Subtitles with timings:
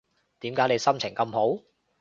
[0.39, 1.61] 點解你心情咁好